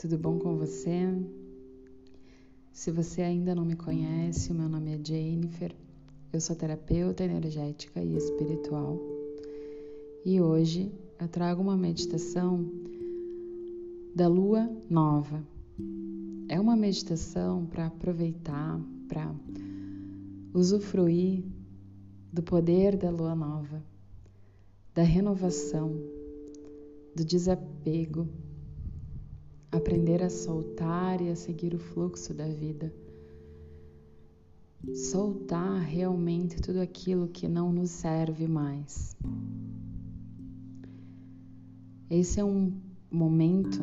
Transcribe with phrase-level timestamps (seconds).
[0.00, 1.14] tudo bom com você?
[2.72, 5.76] Se você ainda não me conhece, o meu nome é Jennifer,
[6.32, 8.98] eu sou terapeuta energética e espiritual
[10.24, 10.90] e hoje
[11.20, 12.64] eu trago uma meditação
[14.16, 15.44] da lua nova.
[16.48, 19.34] É uma meditação para aproveitar, para
[20.54, 21.44] usufruir
[22.32, 23.84] do poder da lua nova,
[24.94, 25.92] da renovação,
[27.14, 28.26] do desapego
[29.72, 32.92] aprender a soltar e a seguir o fluxo da vida.
[34.94, 39.16] Soltar realmente tudo aquilo que não nos serve mais.
[42.08, 42.72] Esse é um
[43.10, 43.78] momento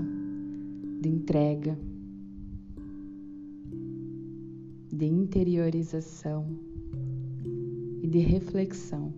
[1.02, 1.78] de entrega,
[4.92, 6.46] de interiorização
[8.02, 9.14] e de reflexão.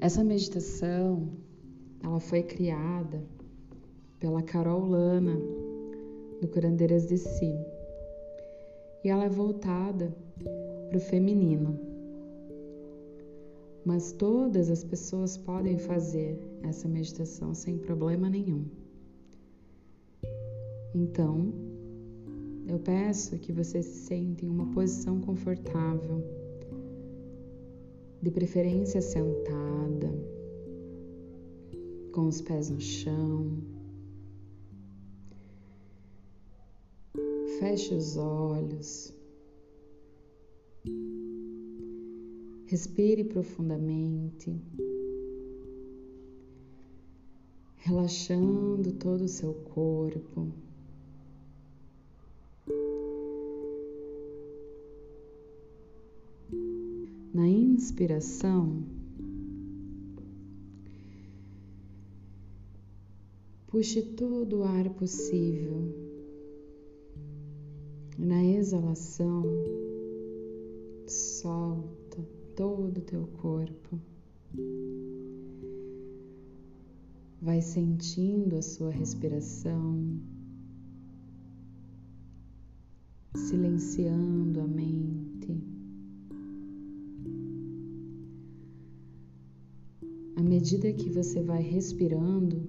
[0.00, 1.30] Essa meditação,
[2.02, 3.33] ela foi criada
[4.24, 5.38] pela Carol Lana,
[6.40, 7.52] do Curandeiras de Si.
[9.04, 10.16] E ela é voltada
[10.88, 11.78] para o feminino.
[13.84, 18.64] Mas todas as pessoas podem fazer essa meditação sem problema nenhum.
[20.94, 21.52] Então,
[22.66, 26.24] eu peço que você se sente em uma posição confortável,
[28.22, 30.10] de preferência sentada,
[32.10, 33.74] com os pés no chão
[37.58, 39.12] Feche os olhos.
[42.66, 44.60] Respire profundamente,
[47.76, 50.48] relaxando todo o seu corpo.
[57.32, 58.82] Na inspiração,
[63.68, 66.03] puxe todo o ar possível
[68.18, 69.42] na exalação,
[71.06, 72.22] solta
[72.54, 74.00] todo o teu corpo.
[77.42, 80.18] Vai sentindo a sua respiração,
[83.34, 85.60] silenciando a mente.
[90.36, 92.62] À medida que você vai respirando,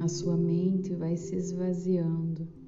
[0.00, 2.59] a sua mente vai se esvaziando.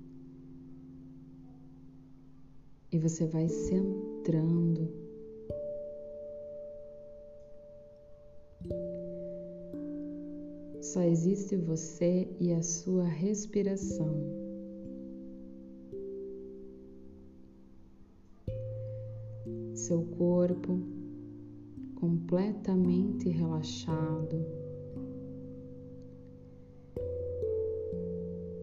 [2.92, 4.92] E você vai centrando.
[10.80, 14.14] Só existe você e a sua respiração.
[19.74, 20.78] Seu corpo
[21.94, 24.44] completamente relaxado.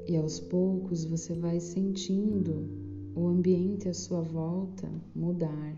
[0.07, 2.88] E aos poucos você vai sentindo
[3.19, 5.77] o ambiente à sua volta mudar.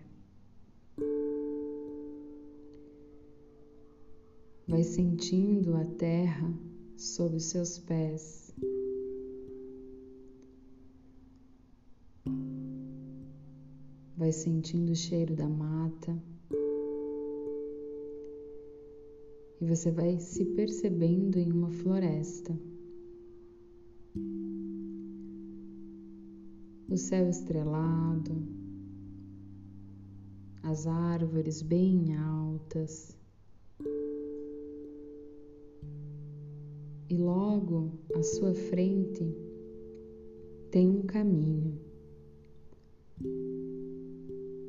[4.68, 6.53] Vai sentindo a terra
[6.96, 8.53] sob os seus pés.
[14.16, 16.16] Vai sentindo o cheiro da mata.
[19.59, 22.56] E você vai se percebendo em uma floresta.
[26.91, 28.35] O céu estrelado,
[30.62, 33.18] as árvores bem altas.
[37.09, 39.34] E logo à sua frente
[40.69, 41.80] tem um caminho.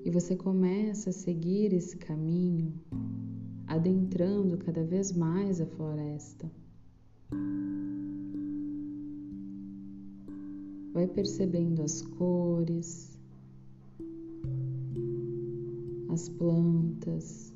[0.04, 2.72] E você começa a seguir esse caminho,
[3.66, 6.48] adentrando cada vez mais a floresta.
[10.92, 13.18] Vai percebendo as cores,
[16.10, 17.54] as plantas,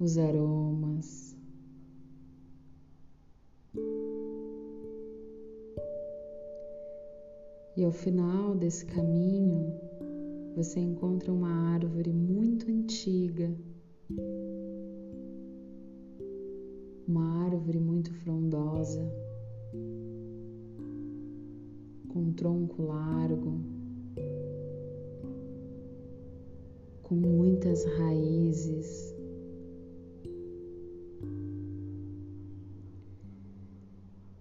[0.00, 1.36] os aromas.
[7.76, 9.72] E ao final desse caminho,
[10.56, 13.54] você encontra uma árvore muito antiga,
[17.06, 19.29] uma árvore muito frondosa
[22.12, 23.60] com um tronco largo,
[27.02, 29.14] com muitas raízes.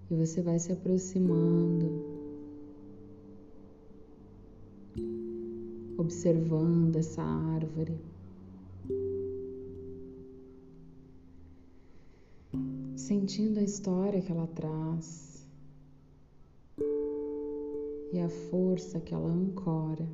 [0.10, 2.04] E você vai se aproximando,
[5.98, 7.98] observando essa árvore.
[12.96, 15.29] sentindo a história que ela traz
[18.12, 20.08] e a força que ela ancora.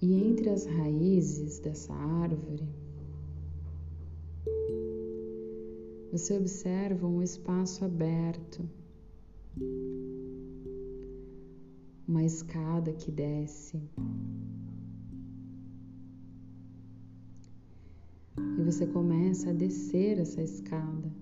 [0.00, 2.66] E entre as raízes dessa árvore,
[6.10, 8.68] você observa um espaço aberto,
[12.08, 13.78] uma escada que desce.
[18.58, 21.12] E você começa a descer essa escada,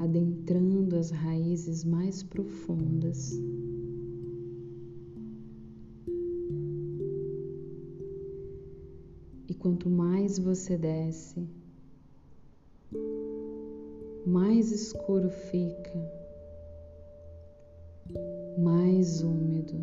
[0.00, 3.40] adentrando as raízes mais profundas.
[9.48, 11.46] E quanto mais você desce,
[14.26, 16.17] mais escuro fica,
[18.58, 19.74] mais úmido,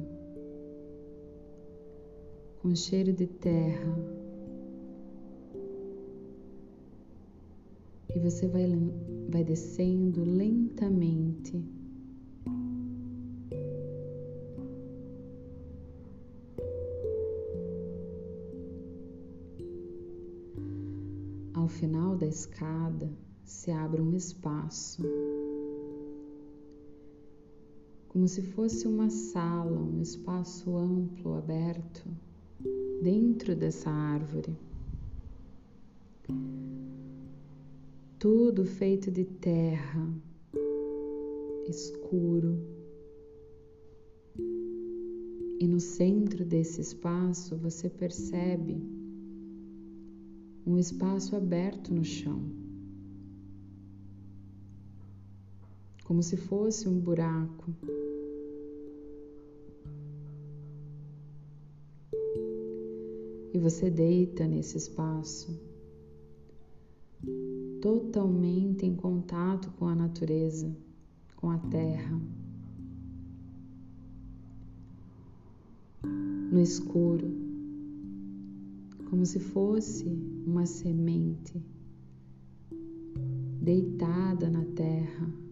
[2.61, 3.97] com cheiro de terra.
[8.13, 8.65] E você vai,
[9.29, 11.63] vai descendo lentamente.
[21.53, 23.09] Ao final da escada,
[23.43, 25.03] se abre um espaço,
[28.15, 32.07] como se fosse uma sala, um espaço amplo, aberto,
[33.01, 34.55] dentro dessa árvore.
[38.17, 40.07] Tudo feito de terra,
[41.67, 42.57] escuro.
[45.59, 48.81] E no centro desse espaço você percebe
[50.65, 52.64] um espaço aberto no chão.
[56.05, 57.73] Como se fosse um buraco.
[63.51, 65.59] E você deita nesse espaço,
[67.81, 70.75] totalmente em contato com a natureza,
[71.35, 72.21] com a terra.
[76.03, 77.27] No escuro,
[79.09, 80.05] como se fosse
[80.45, 81.59] uma semente
[83.59, 85.44] deitada na terra.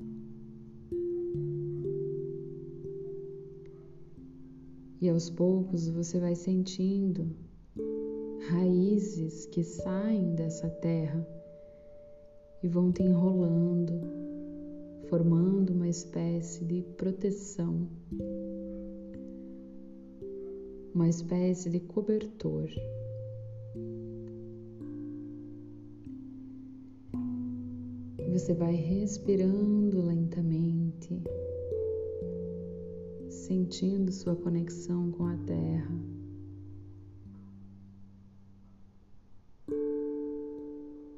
[5.04, 7.30] E aos poucos você vai sentindo
[8.48, 11.28] raízes que saem dessa terra
[12.64, 14.00] e vão te enrolando,
[15.10, 17.86] formando uma espécie de proteção,
[20.96, 22.70] uma espécie de cobertor.
[28.32, 31.22] Você vai respirando lentamente
[33.54, 35.92] sentindo sua conexão com a terra.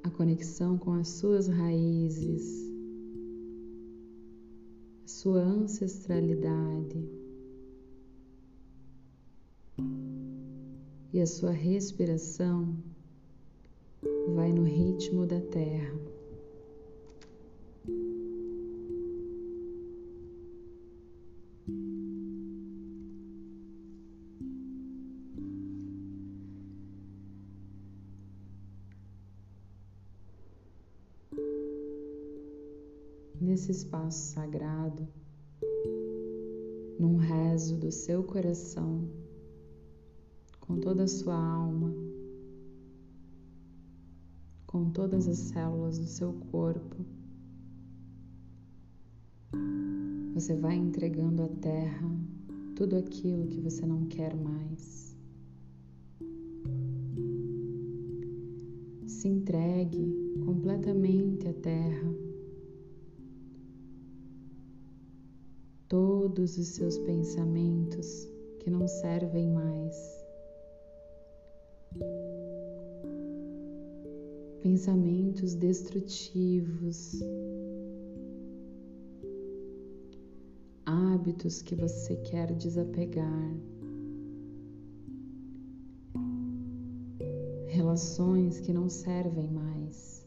[0.03, 2.69] A conexão com as suas raízes,
[5.05, 7.09] sua ancestralidade
[11.13, 12.75] e a sua respiração
[14.35, 16.14] vai no ritmo da terra.
[33.55, 35.07] Nesse espaço sagrado,
[36.99, 39.07] num rezo do seu coração,
[40.59, 41.93] com toda a sua alma,
[44.67, 46.97] com todas as células do seu corpo.
[50.33, 52.11] Você vai entregando à terra
[52.75, 55.15] tudo aquilo que você não quer mais.
[59.07, 60.13] Se entregue
[60.45, 62.24] completamente à terra
[66.35, 68.27] todos os seus pensamentos
[68.59, 69.95] que não servem mais.
[74.61, 77.21] Pensamentos destrutivos,
[80.85, 83.55] hábitos que você quer desapegar,
[87.67, 90.25] relações que não servem mais.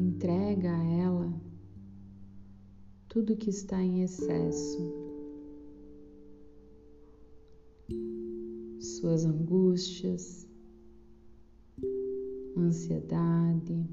[0.00, 1.23] entrega a ela
[3.14, 4.92] tudo que está em excesso,
[8.80, 10.48] suas angústias,
[12.58, 13.88] ansiedade,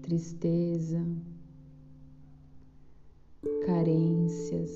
[0.00, 1.04] tristeza,
[3.66, 4.70] carências,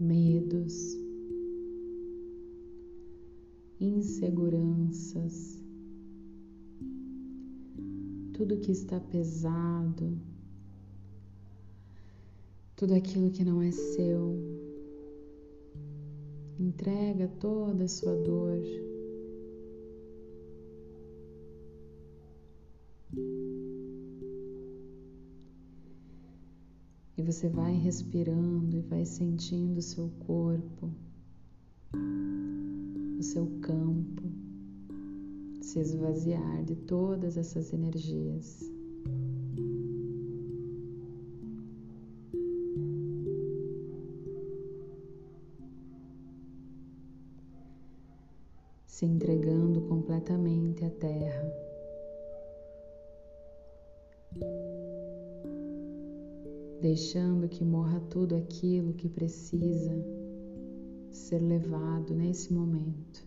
[0.00, 0.98] medos,
[3.78, 5.64] inseguranças,
[8.36, 10.20] tudo que está pesado,
[12.76, 14.36] tudo aquilo que não é seu.
[16.60, 18.58] Entrega toda a sua dor.
[27.16, 30.90] E você vai respirando e vai sentindo o seu corpo,
[33.18, 34.35] o seu campo
[35.66, 38.70] se esvaziar de todas essas energias.
[48.86, 51.52] Se entregando completamente à Terra.
[56.80, 59.92] Deixando que morra tudo aquilo que precisa
[61.10, 63.25] ser levado nesse momento.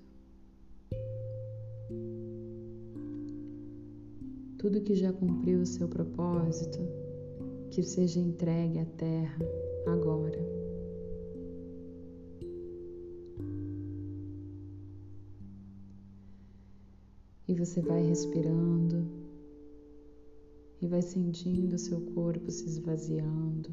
[4.59, 6.79] Tudo que já cumpriu o seu propósito,
[7.71, 9.39] que seja entregue à terra
[9.87, 10.37] agora.
[17.47, 19.07] E você vai respirando
[20.81, 23.71] e vai sentindo o seu corpo se esvaziando.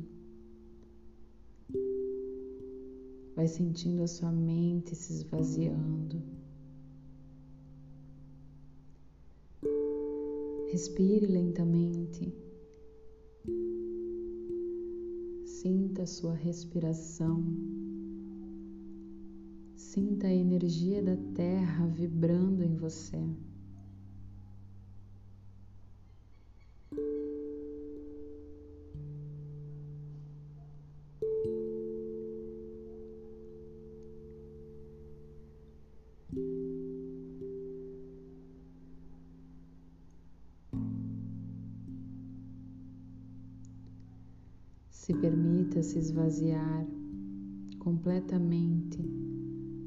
[3.35, 6.36] Vai sentindo a sua mente se esvaziando.
[10.77, 12.37] Respire lentamente.
[15.47, 17.43] Sinta sua respiração.
[19.75, 23.17] Sinta a energia da terra vibrando em você.
[45.87, 46.85] Se esvaziar
[47.79, 49.01] completamente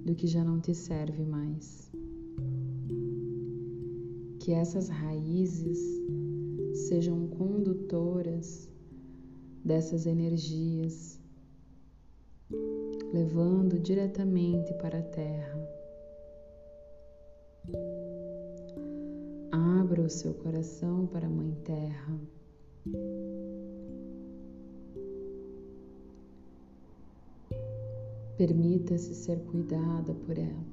[0.05, 1.91] do que já não te serve mais.
[4.39, 5.77] Que essas raízes
[6.87, 8.69] sejam condutoras
[9.63, 11.19] dessas energias,
[13.13, 15.69] levando diretamente para a terra.
[19.51, 22.17] Abra o seu coração para a Mãe Terra.
[28.39, 30.63] Permita-se ser cuidada por ela.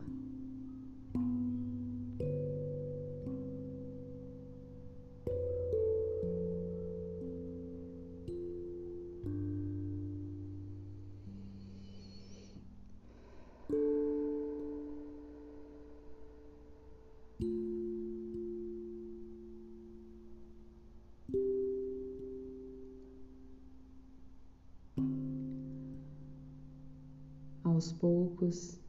[27.77, 28.81] Aos poucos,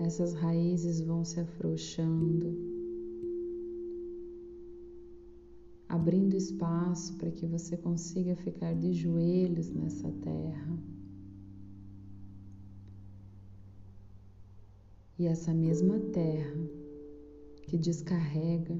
[0.00, 2.52] essas raízes vão se afrouxando,
[5.88, 10.78] abrindo espaço para que você consiga ficar de joelhos nessa terra.
[15.16, 16.60] E essa mesma terra
[17.68, 18.76] que descarrega,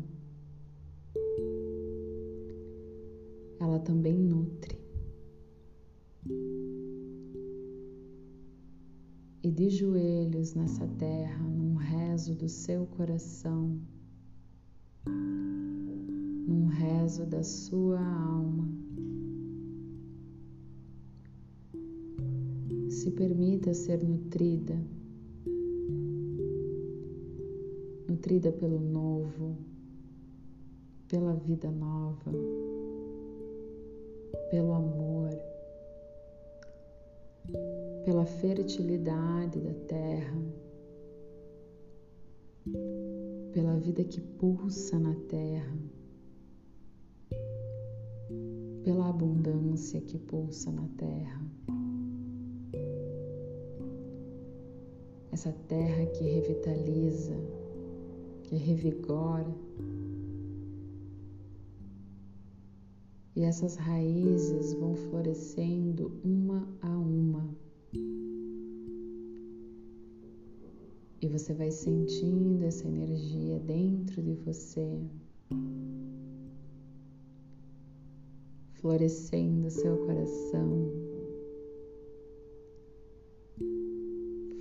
[3.60, 4.80] ela também nutre.
[9.42, 13.80] E de joelhos nessa terra, num rezo do seu coração,
[16.46, 18.68] num rezo da sua alma.
[22.90, 24.78] Se permita ser nutrida,
[28.06, 29.56] nutrida pelo novo,
[31.08, 32.30] pela vida nova,
[34.50, 35.19] pelo amor
[38.10, 40.36] pela fertilidade da terra,
[43.52, 45.78] pela vida que pulsa na terra,
[48.82, 51.40] pela abundância que pulsa na terra.
[55.30, 57.36] Essa terra que revitaliza,
[58.42, 59.54] que revigora,
[63.36, 65.89] e essas raízes vão florescendo
[71.50, 75.00] você vai sentindo essa energia dentro de você,
[78.74, 80.92] florescendo seu coração,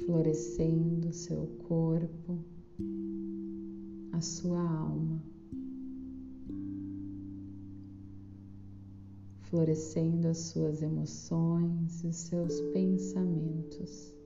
[0.03, 2.39] florescendo seu corpo,
[4.11, 5.21] a sua alma.
[9.41, 14.18] florescendo as suas emoções e os seus pensamentos.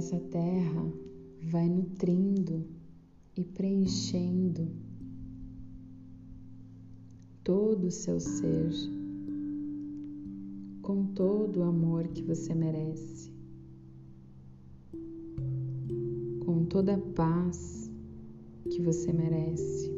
[0.00, 0.90] Essa terra
[1.42, 2.64] vai nutrindo
[3.36, 4.66] e preenchendo
[7.44, 8.72] todo o seu ser
[10.80, 13.30] com todo o amor que você merece.
[16.46, 17.92] com toda a paz
[18.70, 19.92] que você merece,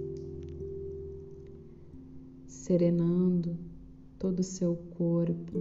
[2.49, 3.57] serenando
[4.19, 5.61] todo o seu corpo,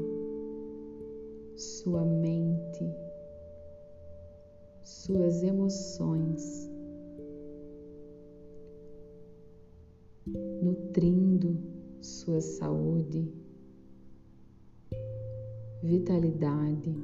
[1.55, 3.00] sua mente,
[5.05, 6.70] suas emoções,
[10.62, 11.58] nutrindo
[12.00, 13.34] sua saúde,
[15.81, 16.96] vitalidade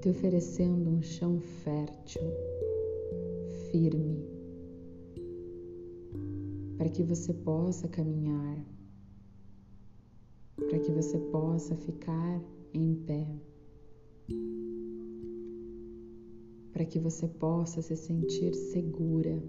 [0.00, 2.22] te oferecendo um chão fértil,
[3.70, 4.24] firme,
[6.78, 8.56] para que você possa caminhar,
[10.66, 12.40] para que você possa ficar
[12.72, 13.26] em pé,
[16.72, 19.42] para que você possa se sentir segura.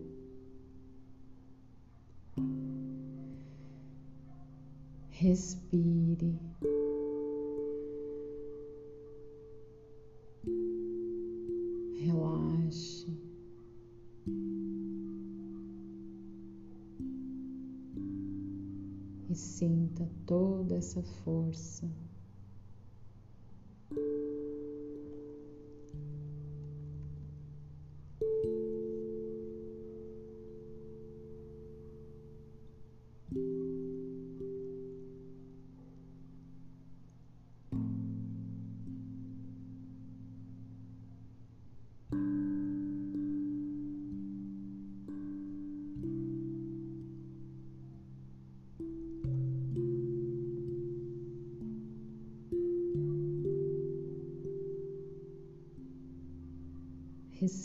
[5.09, 6.37] Respire.
[19.37, 21.89] sinta toda essa força.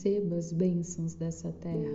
[0.02, 1.94] Receba as bênçãos dessa terra.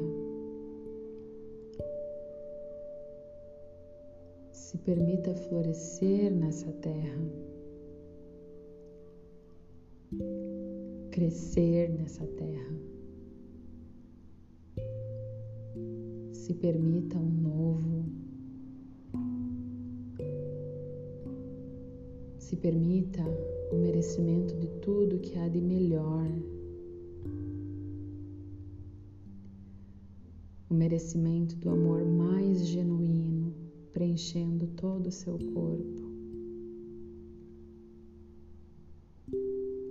[4.49, 7.19] Se permita florescer nessa terra,
[11.11, 12.79] crescer nessa terra.
[16.31, 18.05] Se permita um novo.
[22.37, 23.23] Se permita
[23.73, 26.25] o merecimento de tudo que há de melhor
[30.77, 33.51] merecimento do amor mais genuíno
[33.91, 36.03] preenchendo todo o seu corpo,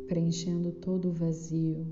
[0.06, 1.84] preenchendo todo o vazio.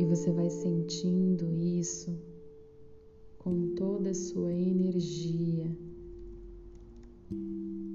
[0.00, 2.18] E você vai sentindo isso
[3.38, 5.70] com toda a sua energia,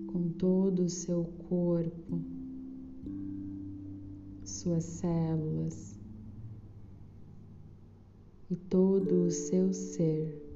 [0.08, 2.37] com todo o seu corpo
[4.50, 6.00] suas células
[8.50, 10.47] e todo o seu ser.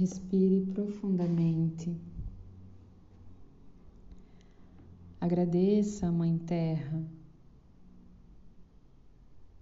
[0.00, 1.94] Respire profundamente.
[5.20, 7.04] Agradeça a Mãe Terra.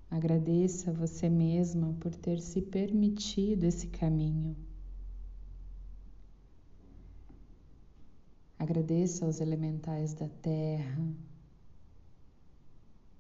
[0.09, 4.55] Agradeça a você mesma por ter se permitido esse caminho.
[8.57, 11.03] Agradeça aos elementais da terra,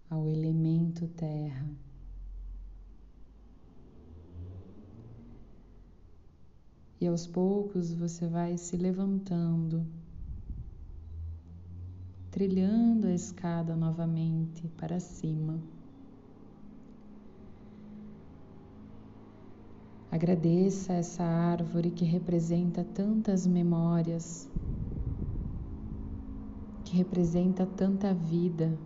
[0.09, 1.69] ao elemento terra.
[7.01, 9.87] E aos poucos você vai se levantando
[12.31, 15.59] trilhando a escada novamente para cima.
[20.09, 24.49] Agradeça essa árvore que representa tantas memórias,
[26.85, 28.79] que representa tanta vida.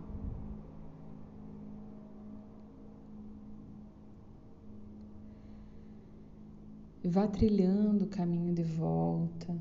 [7.03, 9.53] Vá trilhando o caminho de volta.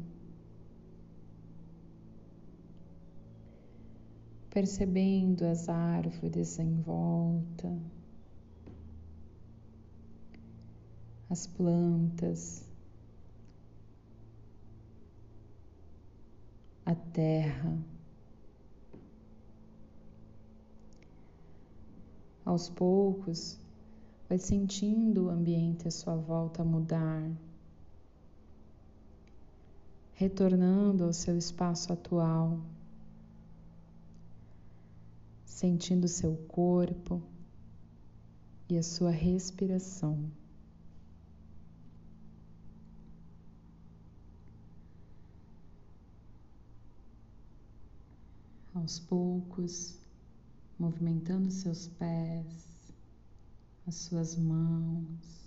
[4.52, 7.74] percebendo as árvores em volta,
[11.30, 12.62] as plantas,
[16.84, 17.78] a terra.
[22.44, 23.58] Aos poucos,
[24.32, 27.30] vai sentindo o ambiente à sua volta mudar,
[30.14, 32.58] retornando ao seu espaço atual
[35.44, 37.22] sentindo seu corpo
[38.70, 40.32] e a sua respiração.
[48.74, 49.98] Aos poucos,
[50.78, 52.71] movimentando seus pés,
[53.86, 55.42] as suas mãos.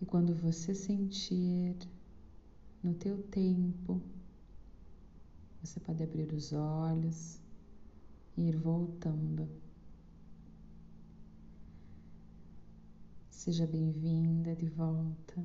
[0.00, 1.76] E quando você sentir
[2.82, 4.00] no teu tempo,
[5.60, 7.40] você pode abrir os olhos
[8.36, 9.48] e ir voltando.
[13.30, 15.44] Seja bem-vinda de volta.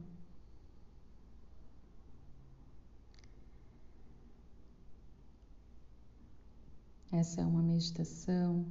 [7.11, 8.65] Essa é uma meditação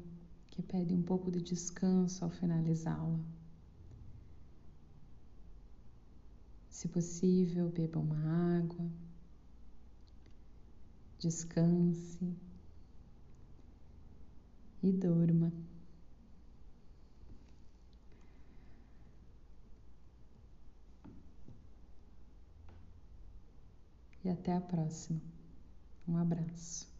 [0.52, 3.18] que pede um pouco de descanso ao finalizá-la.
[6.68, 8.88] Se possível, beba uma água
[11.22, 12.36] descanse
[14.82, 15.52] e durma.
[24.24, 25.20] E até a próxima.
[26.08, 26.91] Um abraço.